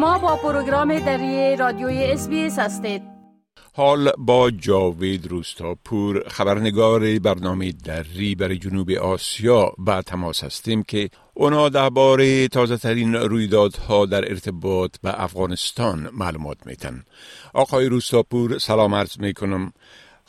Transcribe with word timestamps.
شما 0.00 0.18
با 0.18 0.36
پروگرام 0.36 0.98
دری 0.98 1.56
رادیوی 1.56 2.04
اس 2.04 2.28
هستید. 2.58 3.02
حال 3.74 4.12
با 4.18 4.50
جاوید 4.50 5.26
روستاپور 5.26 6.28
خبرنگار 6.28 7.18
برنامه 7.18 7.72
دری 7.72 8.34
برای 8.34 8.58
جنوب 8.58 8.90
آسیا. 8.90 9.72
به 9.78 10.02
تماس 10.02 10.44
هستیم 10.44 10.82
که 10.82 11.10
اونا 11.34 11.68
درباره 11.68 12.48
تازه 12.48 12.76
ترین 12.76 13.14
رویدادها 13.14 14.06
در 14.06 14.30
ارتباط 14.30 14.96
به 15.02 15.22
افغانستان 15.22 16.10
معلومات 16.12 16.66
میتن 16.66 17.02
آقای 17.54 17.86
روستاپور 17.86 18.58
سلام 18.58 18.94
عرض 18.94 19.18
می‌کنم. 19.18 19.72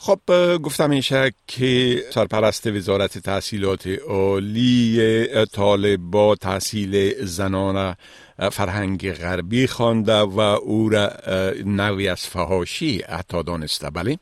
خب 0.06 0.18
گفتم 0.64 0.90
میشه 0.90 1.30
که 1.46 1.96
سرپرست 2.10 2.66
وزارت 2.66 3.18
تحصیلات 3.18 3.88
عالی 4.08 4.98
طالبا 5.54 6.34
تحصیل 6.34 7.14
زنان 7.24 7.94
فرهنگ 8.52 9.12
غربی 9.12 9.66
خوانده 9.66 10.20
و 10.20 10.40
او 10.40 10.88
را 10.88 11.06
نوی 11.66 12.08
از 12.08 12.28
فهاشی 12.28 13.00
حتی 13.18 13.42
دانسته 13.42 13.90
بله؟ 13.90 14.16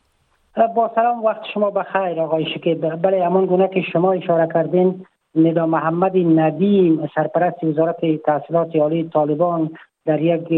با 0.77 0.91
سلام 0.95 1.25
وقت 1.25 1.43
شما 1.55 1.71
بخیر 1.71 2.21
آقای 2.21 2.47
شکیب 2.55 3.03
بله 3.03 3.25
همان 3.27 3.47
گونه 3.47 3.69
که 3.69 3.81
شما 3.93 4.13
اشاره 4.13 4.49
کردین 4.55 5.07
ندا 5.35 5.67
محمد 5.67 6.17
ندیم 6.17 7.11
سرپرست 7.15 7.65
وزارت 7.65 7.97
تحصیلات 8.27 8.77
عالی 8.77 9.11
طالبان 9.13 9.71
در 10.11 10.23
یک 10.23 10.51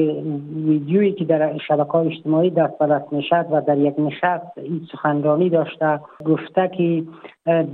ویدیویی 0.66 1.12
که 1.12 1.24
در 1.24 1.58
شبکه 1.68 1.94
اجتماعی 1.94 2.50
دست 2.50 2.78
به 2.78 2.86
دست 2.86 3.12
نشد 3.12 3.46
و 3.50 3.60
در 3.60 3.78
یک 3.78 3.94
نشست 3.98 4.58
این 4.58 4.80
سخنرانی 4.92 5.50
داشته 5.50 6.00
گفته 6.24 6.70
که 6.76 7.04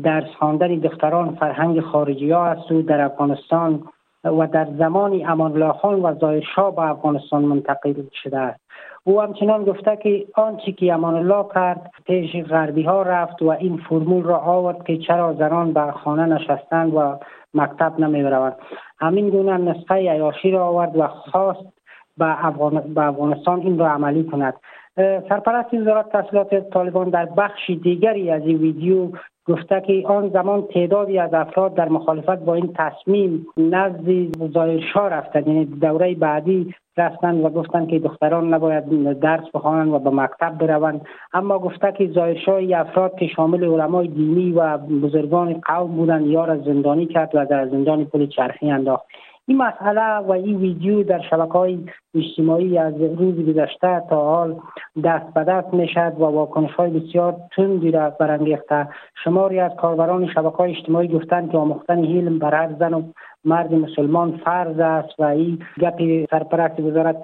درس 0.03 0.25
خواندن 0.39 0.79
دختران 0.79 1.35
فرهنگ 1.35 1.81
خارجی 1.81 2.31
ها 2.31 2.47
است 2.47 2.73
و 2.73 2.83
در 2.83 3.01
افغانستان 3.01 3.83
و 4.25 4.47
در 4.47 4.69
زمان 4.79 5.23
امان 5.27 5.73
خان 5.73 6.03
و 6.03 6.15
ظاهرشاه 6.15 6.77
به 6.77 6.83
افغانستان 6.83 7.45
منتقل 7.45 7.95
شده 8.23 8.39
است. 8.39 8.61
او 9.09 9.21
همچنان 9.21 9.65
گفته 9.65 9.97
که 9.97 10.27
آنچه 10.35 10.73
که 10.73 10.93
امان 10.93 11.15
الله 11.15 11.47
کرد 11.55 11.91
پیش 12.07 12.45
غربی 12.45 12.83
ها 12.83 13.03
رفت 13.03 13.43
و 13.43 13.49
این 13.49 13.77
فرمول 13.77 14.25
را 14.25 14.39
آورد 14.39 14.85
که 14.85 14.99
چرا 14.99 15.33
زنان 15.33 15.73
بر 15.73 15.91
خانه 15.91 16.27
نشستند 16.27 16.95
و 16.95 17.19
مکتب 17.55 17.95
نمی 17.99 18.23
روند 18.23 18.57
همین 18.99 19.31
گونه 19.31 19.57
نسخه 19.57 19.95
عیاشی 19.95 20.51
را 20.51 20.67
آورد 20.67 20.97
و 20.97 21.07
خواست 21.07 21.65
به, 22.19 22.47
افغانستان 22.97 23.61
این 23.61 23.79
را 23.79 23.91
عملی 23.91 24.25
کند. 24.25 24.55
سرپرست 24.97 25.75
وزارت 25.75 26.09
تحصیلات 26.09 26.71
طالبان 26.71 27.11
در 27.11 27.25
بخش 27.25 27.71
دیگری 27.83 28.31
از 28.31 28.43
این 28.43 28.57
ویدیو 28.57 29.09
گفته 29.49 29.81
که 29.81 30.03
آن 30.07 30.29
زمان 30.29 30.63
تعدادی 30.63 31.19
از 31.19 31.35
افراد 31.35 31.75
در 31.75 31.89
مخالفت 31.89 32.39
با 32.45 32.55
این 32.55 32.75
تصمیم 32.77 33.47
نزد 33.57 34.37
ظاهرشاه 34.53 35.09
رفتند. 35.09 35.49
یعنی 35.49 35.65
دوره 35.65 36.15
بعدی 36.15 36.75
رفتند 36.97 37.45
و 37.45 37.49
گفتند 37.49 37.89
که 37.89 37.99
دختران 37.99 38.55
نباید 38.55 39.13
درس 39.21 39.45
بخوانند 39.55 39.93
و 39.93 39.99
به 39.99 40.11
مکتب 40.11 40.59
بروند. 40.59 41.01
اما 41.33 41.59
گفته 41.59 41.93
که 41.99 42.07
ظاهرشاه 42.07 42.61
افراد 42.75 43.19
که 43.19 43.27
شامل 43.27 43.65
علمای 43.65 44.09
دینی 44.09 44.53
و 44.53 44.79
بزرگان 44.79 45.61
قوم 45.67 45.97
بودند 45.97 46.27
یار 46.27 46.51
از 46.51 46.61
زندانی 46.61 47.07
کرد 47.07 47.31
و 47.35 47.47
در 47.47 47.69
زندان 47.69 48.05
پل 48.05 48.27
چرخی 48.27 48.71
انداخت. 48.71 49.07
این 49.49 49.57
مسئله 49.57 50.19
و 50.19 50.33
این 50.33 50.57
ویدیو 50.57 51.03
در 51.03 51.21
شبکه 51.31 51.53
های 51.53 51.79
اجتماعی 52.15 52.79
از 52.79 52.95
روز 53.01 53.47
گذشته 53.47 54.03
تا 54.11 54.25
حال 54.25 54.57
دست 55.05 55.35
به 55.35 55.45
دست 55.45 55.75
می 55.75 55.89
شد 55.89 56.13
و 56.19 56.25
واکنش 56.25 56.71
های 56.71 56.91
بسیار 56.91 57.37
تندی 57.57 57.91
را 57.91 58.11
برانگیخته. 58.11 58.89
شماری 59.25 59.61
از 59.61 59.73
کاربران 59.77 60.27
شبکه 60.27 60.57
های 60.57 60.77
اجتماعی 60.77 61.09
گفتند 61.09 61.51
که 61.51 61.59
آموختن 61.59 61.99
علم 62.05 62.39
بر 62.39 62.55
هر 62.55 62.75
زن 62.79 62.95
و 62.95 63.03
مرد 63.45 63.75
مسلمان 63.75 64.41
فرض 64.45 64.79
است 64.79 65.21
و 65.21 65.25
این 65.25 65.59
گپ 65.81 66.27
سرپرست 66.31 66.81
وزارت 66.81 67.17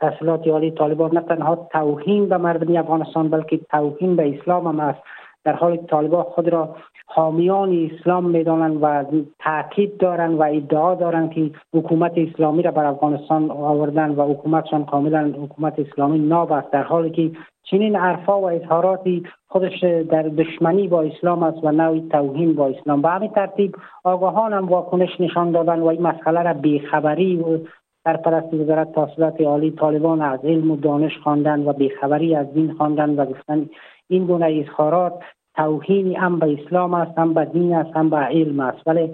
تحصیلات 0.00 0.46
عالی 0.46 0.70
طالبان 0.70 1.10
نه 1.14 1.20
تنها 1.20 1.68
توهین 1.72 2.28
به 2.28 2.36
مردمی 2.36 2.78
افغانستان 2.78 3.28
بلکه 3.28 3.60
توهین 3.70 4.16
به 4.16 4.38
اسلام 4.38 4.66
هم 4.66 4.80
است. 4.80 5.00
در 5.44 5.52
حال 5.52 5.76
طالبان 5.76 6.22
خود 6.22 6.48
را 6.48 6.76
حامیان 7.06 7.90
اسلام 7.92 8.30
می‌دانند 8.30 8.82
و 8.82 9.04
تاکید 9.38 9.96
دارند 9.96 10.40
و 10.40 10.42
ادعا 10.42 10.94
دارند 10.94 11.30
که 11.30 11.50
حکومت 11.74 12.12
اسلامی 12.16 12.62
را 12.62 12.70
بر 12.70 12.84
افغانستان 12.84 13.50
آوردن 13.50 14.10
و 14.10 14.32
حکومتشان 14.32 14.84
کاملا 14.84 15.32
حکومت 15.42 15.78
اسلامی 15.78 16.18
ناب 16.18 16.52
است 16.52 16.70
در 16.70 16.82
حالی 16.82 17.10
که 17.10 17.30
چنین 17.62 17.96
عرفا 17.96 18.40
و 18.40 18.44
اظهاراتی 18.44 19.22
خودش 19.48 19.84
در 20.10 20.22
دشمنی 20.22 20.88
با 20.88 21.02
اسلام 21.02 21.42
است 21.42 21.64
و 21.64 21.72
نوعی 21.72 22.08
توهین 22.10 22.54
با 22.54 22.66
اسلام. 22.66 23.02
به 23.02 23.08
همین 23.08 23.30
ترتیب 23.30 23.76
آگاهان 24.04 24.52
هم 24.52 24.68
واکنش 24.68 25.20
نشان 25.20 25.50
دادن 25.50 25.80
و 25.80 25.86
این 25.86 26.02
مسئله 26.02 26.42
را 26.42 26.52
بیخبری 26.52 27.36
و 27.36 27.58
سرپرست 28.04 28.54
وزارت 28.54 28.92
تحصیلات 28.92 29.40
عالی 29.40 29.70
طالبان 29.70 30.22
از 30.22 30.40
علم 30.44 30.70
و 30.70 30.76
دانش 30.76 31.18
خواندن 31.18 31.64
و 31.64 31.72
بیخبری 31.72 32.34
از 32.34 32.54
دین 32.54 32.74
خواندن 32.74 33.10
و 33.10 33.24
گفتن 33.24 33.68
این 34.12 34.26
گونه 34.26 34.64
اظهارات 34.66 35.12
توهینی 35.56 36.14
هم 36.14 36.38
به 36.38 36.56
اسلام 36.58 36.94
است 36.94 37.18
هم 37.18 37.34
به 37.34 37.44
دین 37.44 37.74
است 37.74 37.96
هم 37.96 38.10
به 38.10 38.16
علم 38.16 38.60
است. 38.60 38.86
ولی 38.86 39.10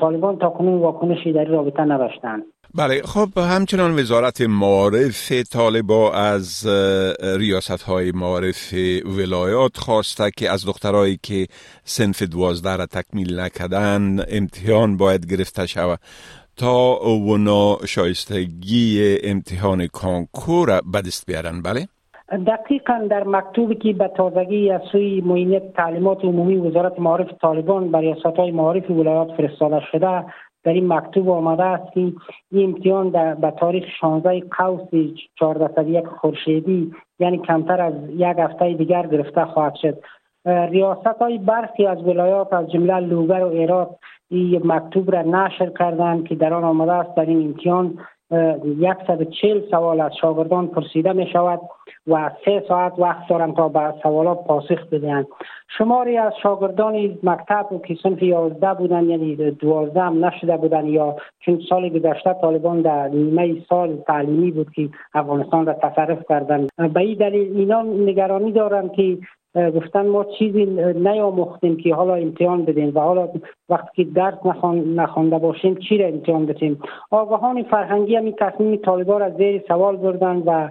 طالبان 0.00 0.38
تا 0.38 0.50
کنون 0.50 0.80
واکنشی 0.80 1.32
در 1.32 1.44
رابطه 1.44 1.82
نداشتند. 1.82 2.42
بله 2.74 3.02
خب 3.02 3.28
همچنان 3.38 3.98
وزارت 3.98 4.40
معارف 4.40 5.32
طالبا 5.52 6.12
از 6.12 6.66
ریاست 7.38 7.82
های 7.82 8.12
معارف 8.12 8.74
ولایات 9.18 9.76
خواسته 9.76 10.30
که 10.36 10.50
از 10.50 10.66
دخترایی 10.66 11.18
که 11.22 11.46
سنف 11.84 12.22
دوازده 12.22 12.76
را 12.76 12.86
تکمیل 12.86 13.40
نکردن 13.40 14.18
امتحان 14.28 14.96
باید 14.96 15.32
گرفته 15.32 15.66
شود 15.66 15.98
تا 16.56 16.92
اونا 16.92 17.78
شایستگی 17.86 19.18
امتحان 19.22 19.86
کانکور 19.86 20.80
به 20.92 21.00
دست 21.00 21.26
بیارن. 21.26 21.62
بله؟ 21.62 21.88
دقیقا 22.30 23.06
در 23.10 23.24
مکتوبی 23.24 23.74
که 23.74 23.92
به 23.92 24.08
تازگی 24.08 24.70
از 24.70 24.80
سوی 24.92 25.20
معینیت 25.20 25.72
تعلیمات 25.72 26.24
عمومی 26.24 26.56
وزارت 26.56 27.00
معارف 27.00 27.32
طالبان 27.40 27.90
بر 27.90 28.00
ریاست 28.00 28.36
های 28.36 28.50
معارف 28.50 28.90
ولایات 28.90 29.32
فرستاده 29.32 29.80
شده 29.92 30.24
در 30.64 30.72
این 30.72 30.92
مکتوب 30.92 31.30
آمده 31.30 31.64
است 31.64 31.92
که 31.92 32.00
این 32.00 32.14
امتحان 32.52 33.10
به 33.34 33.50
تاریخ 33.50 33.84
16 34.00 34.42
قوس 34.58 34.94
1401 35.40 36.06
خورشیدی 36.06 36.92
یعنی 37.18 37.38
کمتر 37.38 37.80
از 37.80 37.94
یک 38.10 38.36
هفته 38.38 38.72
دیگر 38.72 39.06
گرفته 39.06 39.44
خواهد 39.44 39.74
شد. 39.74 39.98
ریاست 40.44 41.06
های 41.20 41.38
برخی 41.38 41.86
از 41.86 42.02
ولایات 42.02 42.52
از 42.52 42.70
جمله 42.70 43.00
لوگر 43.00 43.44
و 43.44 43.48
ایرات 43.48 43.88
این 44.30 44.62
مکتوب 44.64 45.10
را 45.10 45.22
نشر 45.22 45.70
کردند 45.78 46.28
که 46.28 46.34
در 46.34 46.54
آن 46.54 46.64
آمده 46.64 46.92
است. 46.92 47.14
در 47.14 47.26
این 47.26 47.46
امتحان 47.46 47.98
چل 49.40 49.60
سوال 49.70 50.00
از 50.00 50.12
شاگردان 50.20 50.66
پرسیده 50.68 51.12
می 51.12 51.26
شود 51.32 51.60
و 52.06 52.30
سه 52.44 52.64
ساعت 52.68 52.92
وقت 52.98 53.28
دارند 53.28 53.56
تا 53.56 53.68
به 53.68 53.94
سوالات 54.02 54.44
پاسخ 54.44 54.86
بدهند. 54.92 55.26
شماری 55.78 56.16
از 56.16 56.32
شاگردان 56.42 57.18
مکتب 57.22 57.66
که 57.86 57.96
صنف 58.02 58.22
یازده 58.22 58.74
بودن 58.74 59.04
یعنی 59.04 59.36
دوازده 59.36 60.00
هم 60.02 60.24
نشده 60.24 60.56
بودن 60.56 60.86
یا 60.86 61.16
چون 61.40 61.60
سال 61.68 61.88
گذشته 61.88 62.34
طالبان 62.40 62.82
در 62.82 63.08
نیمه 63.08 63.56
سال 63.68 63.96
تعلیمی 63.96 64.50
بود 64.50 64.72
که 64.72 64.88
افغانستان 65.14 65.66
را 65.66 65.72
تصرف 65.72 66.18
کردند. 66.28 66.70
به 66.94 67.00
این 67.00 67.18
دلیل 67.18 67.56
اینا 67.56 67.82
نگرانی 67.82 68.52
دارند 68.52 68.92
که 68.92 69.18
گفتن 69.54 70.06
ما 70.06 70.24
چیزی 70.38 70.66
نیاموختیم 70.94 71.76
که 71.76 71.94
حالا 71.94 72.14
امتحان 72.14 72.64
بدیم 72.64 72.92
و 72.94 73.00
حالا 73.00 73.28
وقتی 73.68 74.04
که 74.04 74.10
درس 74.10 74.34
نخوانده 74.86 75.38
باشیم 75.38 75.74
چی 75.74 75.98
را 75.98 76.06
امتحان 76.06 76.46
بدیم؟ 76.46 76.80
آگاهان 77.10 77.62
فرهنگی 77.62 78.16
هم 78.16 78.24
این 78.24 78.34
تصمیم 78.38 78.76
طالبان 78.76 79.20
را 79.20 79.30
زیر 79.30 79.64
سوال 79.68 79.96
بردن 79.96 80.36
و 80.36 80.68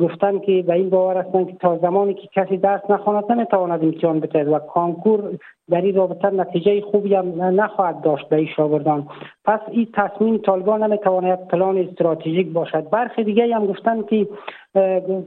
گفتن 0.00 0.38
که 0.38 0.64
به 0.66 0.72
این 0.72 0.90
باور 0.90 1.16
هستند 1.16 1.46
که 1.46 1.56
تا 1.56 1.78
زمانی 1.78 2.14
که 2.14 2.28
کسی 2.34 2.56
درس 2.56 2.90
نخواند 2.90 3.32
نمی‌تواند 3.32 3.84
امتحان 3.84 4.20
بتهد 4.20 4.48
و 4.48 4.58
کانکور 4.58 5.38
در 5.70 5.80
این 5.80 5.94
رابطه 5.94 6.30
نتیجه 6.30 6.80
خوبی 6.80 7.14
هم 7.14 7.42
نخواهد 7.42 8.00
داشت 8.00 8.28
به 8.28 8.46
شاگردان 8.56 9.08
پس 9.44 9.60
این 9.70 9.88
تصمیم 9.94 10.38
طالبان 10.38 10.82
نمی‌تواند 10.82 11.48
پلان 11.48 11.78
استراتژیک 11.78 12.52
باشد. 12.52 12.90
برخی 12.90 13.24
دیگه 13.24 13.54
هم 13.54 13.66
گفتند 13.66 14.06
که 14.06 14.28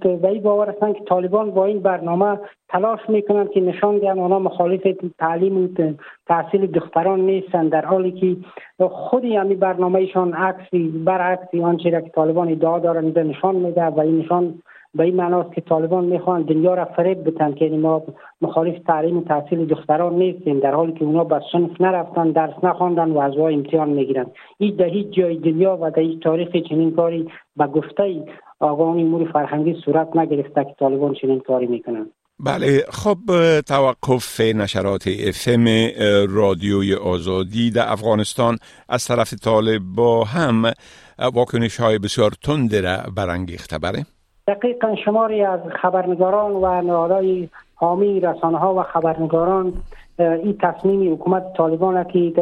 به 0.04 0.28
این 0.28 0.42
باور 0.44 0.70
هستند 0.70 0.96
که 0.96 1.04
طالبان 1.04 1.52
با 1.52 1.66
این 1.66 1.80
برنامه 1.80 2.40
تلاش 2.70 3.00
می‌کنند 3.08 3.50
که 3.50 3.62
نشان 3.62 3.98
دهند 3.98 4.20
آنها 4.20 4.40
مخالف 4.40 4.82
تعلیم 5.20 5.64
و 5.64 5.68
تحصیل 6.28 6.66
دختران 6.72 7.20
نیستند. 7.20 7.72
در 7.72 7.86
حالی 7.86 8.12
که 8.12 8.38
خودی 8.90 9.36
همین 9.36 9.60
برنامهشان 9.60 10.34
عکسی 10.34 10.88
برعکسی 10.88 11.62
آنچه 11.62 11.92
که 11.92 12.10
طالبان 12.16 12.52
ادعا 12.52 12.80
دارند 12.80 13.20
نشان 13.20 13.56
میده 13.56 13.86
و 13.86 14.00
این 14.00 14.20
نشان 14.20 14.54
به 14.94 15.04
این 15.04 15.16
معناست 15.16 15.54
که 15.54 15.62
طالبان 15.62 16.06
می‌خوان 16.06 16.42
دنیا 16.42 16.74
را 16.74 16.86
فریب 16.86 17.24
بتن 17.24 17.54
که 17.54 17.70
ما 17.70 18.04
مخالف 18.42 18.76
تعلیم 18.88 19.18
و 19.18 19.24
تحصیل 19.24 19.66
دختران 19.66 20.16
نیستیم 20.16 20.60
در 20.60 20.72
حالی 20.72 20.94
که 20.94 21.06
اونا 21.06 21.24
به 21.24 21.42
صنف 21.52 21.82
نرفتن 21.82 22.32
درس 22.32 22.64
نخواندن 22.64 23.12
و 23.12 23.20
از 23.20 23.38
امتحان 23.38 23.90
می‌گیرن 23.90 24.26
این 24.58 24.76
در 24.76 24.86
هیچ 24.86 25.08
جای 25.12 25.38
دنیا 25.38 25.78
و 25.82 25.92
در 25.92 26.02
هیچ 26.02 26.20
تاریخ 26.24 26.50
چنین 26.70 26.96
کاری 26.96 27.28
به 27.58 27.68
گفته 27.68 28.24
آقایان 28.60 29.00
امور 29.00 29.32
فرهنگی 29.32 29.76
صورت 29.86 30.16
نگرفته 30.16 30.64
که 30.64 30.76
طالبان 30.80 31.14
چنین 31.14 31.40
کاری 31.40 31.68
می‌کنن 31.68 32.06
بله 32.46 32.84
خب 32.90 33.18
توقف 33.68 34.42
نشرات 34.42 35.08
افم 35.28 35.66
رادیوی 36.30 36.96
آزادی 36.96 37.72
در 37.72 37.92
افغانستان 37.92 38.58
از 38.90 39.06
طرف 39.06 39.34
طالب 39.34 40.00
هم 40.34 40.72
واکنش 41.34 41.80
های 41.80 42.00
بسیار 42.00 42.32
تند 42.44 42.76
را 42.76 42.98
برانگیخته. 43.18 43.78
بره 43.78 44.06
دقیقا 44.50 44.96
شماری 45.06 45.44
از 45.44 45.60
خبرنگاران 45.82 46.52
و 46.52 46.82
نهادهای 46.82 47.50
حامی 47.76 48.20
رسانه 48.20 48.58
ها 48.58 48.76
و 48.76 48.84
خبرنگاران 48.84 49.74
این 50.20 50.58
تصمیم 50.62 51.14
حکومت 51.14 51.54
طالبان 51.54 52.04
که 52.04 52.34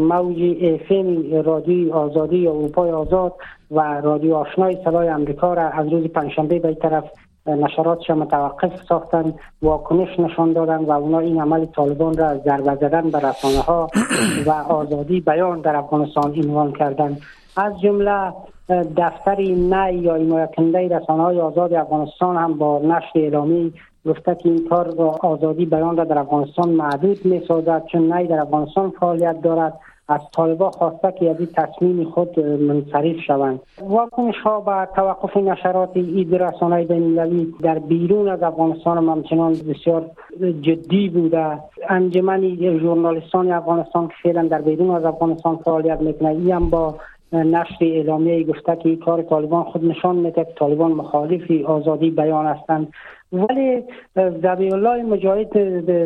موج 0.00 0.36
افم 0.62 1.32
رادیوی 1.42 1.92
آزادی 1.92 2.48
اروپای 2.48 2.90
آزاد 2.90 3.34
و 3.70 4.00
رادیو 4.00 4.34
آشنای 4.34 4.78
صدای 4.84 5.08
امریکا 5.08 5.54
را 5.54 5.62
از 5.62 5.88
روز 5.88 6.04
پنجشنبه 6.04 6.58
به 6.58 6.74
طرف 6.74 7.04
نشراتش 7.46 8.10
متوقف 8.10 8.82
ساختن 8.88 9.34
واکنش 9.62 10.20
نشان 10.20 10.52
دادن 10.52 10.78
و 10.84 10.90
اونا 10.90 11.18
این 11.18 11.40
عمل 11.40 11.66
طالبان 11.66 12.16
را 12.16 12.38
ضربه 12.38 12.74
زدن 12.74 13.10
به 13.10 13.18
رسانه 13.18 13.60
ها 13.60 13.88
و 14.46 14.50
آزادی 14.50 15.20
بیان 15.20 15.60
در 15.60 15.76
افغانستان 15.76 16.34
عنوان 16.36 16.72
کردن. 16.72 17.16
از 17.56 17.80
جمله 17.80 18.32
دفتر 18.96 19.40
نه 19.42 19.94
یا 19.94 20.14
حمایت 20.14 20.58
رسانه 20.58 21.22
های 21.22 21.40
آزاد 21.40 21.74
افغانستان 21.74 22.36
هم 22.36 22.54
با 22.54 22.80
نشر 22.84 23.10
اعلامی 23.14 23.72
گفته 24.06 24.34
که 24.34 24.48
این 24.48 24.68
کار 24.68 24.94
آزادی 25.22 25.66
بیان 25.66 25.96
را 25.96 26.04
در 26.04 26.18
افغانستان 26.18 26.68
معدود 26.68 27.24
می 27.24 27.42
سازد 27.48 27.84
چون 27.92 28.08
نه 28.08 28.26
در 28.26 28.40
افغانستان 28.40 28.90
فعالیت 28.90 29.42
دارد. 29.42 29.78
از 30.08 30.20
طالبا 30.36 30.70
خواسته 30.70 31.12
که 31.18 31.30
از 31.30 31.36
تصمیم 31.56 32.04
خود 32.04 32.40
منصرف 32.40 33.16
شوند. 33.26 33.60
واکنش 33.88 34.34
ها 34.44 34.60
به 34.60 34.88
توقف 34.94 35.36
نشرات 35.36 35.90
اید 35.94 36.34
رسانه 36.34 36.84
بین 36.84 37.14
در 37.62 37.78
بیرون 37.78 38.28
از 38.28 38.42
افغانستان 38.42 39.08
همچنان 39.08 39.52
بسیار 39.52 40.10
جدی 40.62 41.08
بوده. 41.08 41.58
انجمن 41.88 42.40
ژورنالیستان 42.80 43.52
افغانستان 43.52 44.08
که 44.08 44.14
فعلا 44.22 44.42
در 44.42 44.60
بیرون 44.60 44.90
از 44.90 45.04
افغانستان 45.04 45.56
فعالیت 45.56 46.00
می‌کنه 46.00 46.28
ای 46.28 46.50
هم 46.50 46.70
با 46.70 46.94
نشر 47.32 47.76
اعلامیه 47.80 48.44
گفته 48.44 48.76
که 48.76 48.96
کار 48.96 49.22
طالبان 49.22 49.64
خود 49.64 49.84
نشان 49.84 50.16
میده 50.16 50.44
که 50.44 50.52
طالبان 50.56 50.92
مخالف 50.92 51.50
آزادی 51.66 52.10
بیان 52.10 52.46
هستند. 52.46 52.92
ولی 53.32 53.82
زبی 54.14 54.72
الله 54.72 55.02
مجاهد 55.02 55.50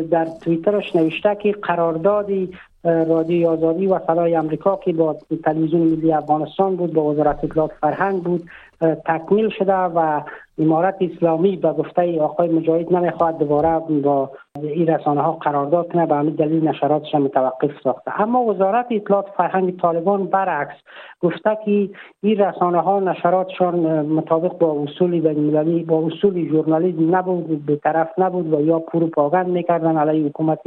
در 0.09 0.25
تویترش 0.25 0.95
نوشته 0.95 1.35
که 1.35 1.51
قراردادی 1.51 2.49
رادیو 2.83 3.49
آزادی 3.49 3.87
و 3.87 3.99
صدای 3.99 4.35
امریکا 4.35 4.75
که 4.75 4.93
با 4.93 5.15
تلویزیون 5.43 5.81
ملی 5.81 6.13
افغانستان 6.13 6.75
بود 6.75 6.93
با 6.93 7.03
وزارت 7.03 7.43
اطلاعات 7.43 7.71
فرهنگ 7.81 8.23
بود 8.23 8.49
تکمیل 9.05 9.49
شده 9.49 9.73
و 9.73 10.21
امارت 10.59 10.95
اسلامی 11.01 11.55
به 11.55 11.73
گفته 11.73 12.21
آقای 12.21 12.49
مجاهد 12.49 12.93
نمی‌خواهد 12.93 13.37
دوباره 13.37 13.79
با 13.79 14.31
این 14.61 14.87
رسانه 14.87 15.21
ها 15.21 15.31
قرارداد 15.31 15.91
کنه 15.93 16.05
به 16.05 16.15
همین 16.15 16.35
دلیل 16.35 16.67
نشراتش 16.67 17.15
متوقف 17.15 17.71
ساخته. 17.83 18.21
اما 18.21 18.43
وزارت 18.43 18.85
اطلاعات 18.91 19.25
فرهنگ 19.37 19.79
طالبان 19.79 20.25
برعکس 20.25 20.75
گفته 21.21 21.57
که 21.65 21.89
این 22.23 22.37
رسانه 22.37 22.81
ها 22.81 22.99
نشراتشان 22.99 24.01
مطابق 24.01 24.57
با 24.57 24.83
اصول 24.83 25.19
بین 25.19 25.85
با 25.85 26.07
اصول 26.07 26.49
ژورنالیسم 26.49 27.15
نبود 27.15 27.65
به 27.65 27.75
طرف 27.75 28.09
نبود 28.17 28.53
و 28.53 28.61
یا 28.61 28.79
پروپاگاند 28.79 29.47
می‌کردن 29.47 29.97
علیه 29.97 30.25
حکومت 30.25 30.59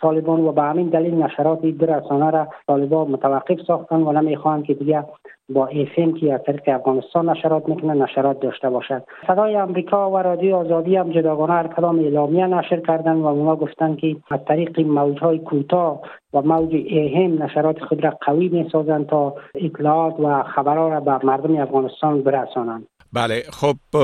طالبان 0.00 0.40
و 0.40 0.52
به 0.52 0.62
همین 0.62 0.88
دلیل 0.88 1.14
نشرات 1.14 1.58
این 1.62 1.78
رسانه 1.78 2.30
را 2.30 2.48
طالبان 2.66 3.10
متوقف 3.10 3.60
ساختن 3.66 4.02
و 4.02 4.12
نمی‌خواهند 4.12 4.64
که 4.64 4.74
دیگه 4.74 5.04
با 5.48 5.66
ایفم 5.66 6.12
که 6.12 6.34
از 6.34 6.40
طریق 6.46 6.62
افغانستان 6.66 7.30
نشرات 7.30 7.68
می‌کنه 7.68 7.94
نشرات 7.94 8.40
داشته 8.40 8.70
باشد. 8.70 9.02
صدای 9.26 9.56
امریکا 9.56 10.10
و 10.10 10.16
رادیو 10.18 10.56
آزادی 10.56 10.96
هم 10.96 11.10
جداگانه 11.10 11.52
هر 11.52 11.66
کدام 11.66 11.98
اعلامیه 11.98 12.46
نشر 12.46 12.80
کردن 12.80 13.16
و 13.16 13.26
اونا 13.26 13.56
گفتن 13.56 13.96
که 13.96 14.16
از 14.30 14.40
طریق 14.48 14.80
موجهای 14.80 15.38
کوتاه 15.38 16.00
و 16.34 16.42
موج 16.42 16.74
ایهم 16.74 17.42
نشرات 17.42 17.84
خود 17.84 18.04
را 18.04 18.10
قوی 18.20 18.48
می‌سازند 18.48 19.06
تا 19.06 19.34
اطلاعات 19.54 20.20
و 20.20 20.42
خبرها 20.42 20.88
را 20.88 21.00
به 21.00 21.26
مردم 21.26 21.56
افغانستان 21.56 22.22
برسانند. 22.22 22.86
بله 23.12 23.42
خب 23.52 23.96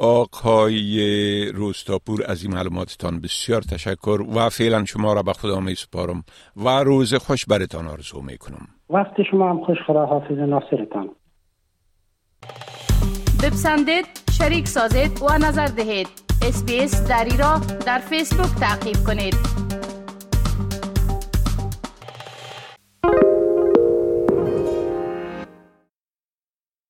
آقای 0.00 1.52
روستاپور 1.54 2.24
از 2.26 2.42
این 2.44 2.54
معلوماتتان 2.54 3.20
بسیار 3.20 3.62
تشکر 3.62 4.22
و 4.36 4.48
فعلا 4.48 4.84
شما 4.84 5.12
را 5.12 5.22
به 5.22 5.32
خدا 5.32 5.60
می 5.60 5.74
سپارم 5.74 6.24
و 6.56 6.68
روز 6.68 7.14
خوش 7.14 7.46
برتان 7.46 7.86
آرزو 7.86 8.22
می 8.22 8.38
کنم 8.38 8.68
وقت 8.90 9.22
شما 9.30 9.50
هم 9.50 9.64
خوش 9.64 9.78
خدا 9.86 10.06
حافظ 10.06 10.38
ناصرتان. 10.38 11.08
بپسندید 13.42 14.06
شریک 14.38 14.68
سازید 14.68 15.22
و 15.22 15.38
نظر 15.38 15.66
دهید. 15.66 16.08
اسپیس 16.42 17.08
دری 17.08 17.36
را 17.36 17.60
در 17.86 17.98
فیسبوک 17.98 18.60
تعقیب 18.60 18.96
کنید. 19.06 19.69